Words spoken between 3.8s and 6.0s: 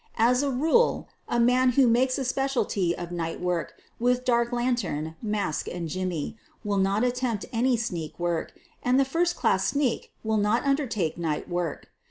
with dark lantern, mask, and